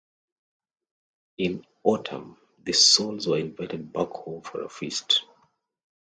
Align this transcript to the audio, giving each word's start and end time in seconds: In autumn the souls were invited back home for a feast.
In 1.37 1.63
autumn 1.83 2.37
the 2.57 2.73
souls 2.73 3.27
were 3.27 3.37
invited 3.37 3.93
back 3.93 4.09
home 4.09 4.41
for 4.41 4.63
a 4.63 4.67
feast. 4.69 5.25